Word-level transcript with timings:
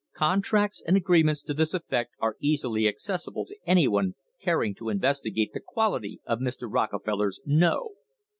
Con 0.15 0.41
tracts 0.41 0.81
and 0.81 0.97
agreements 0.97 1.43
to 1.43 1.53
this 1.53 1.75
effect 1.75 2.15
are 2.19 2.35
easily 2.39 2.87
accessible 2.87 3.45
to 3.45 3.55
any 3.67 3.87
one 3.87 4.15
caring 4.41 4.73
to 4.73 4.89
investigate 4.89 5.53
the 5.53 5.59
quality 5.59 6.19
of 6.25 6.39
Mr. 6.39 6.65
Rockefeller's 6.67 7.39
"no." 7.45 7.91